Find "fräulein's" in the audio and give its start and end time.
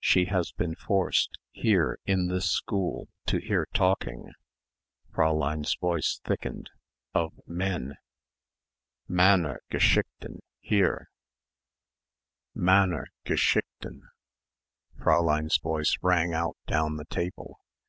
5.14-5.76, 14.98-15.58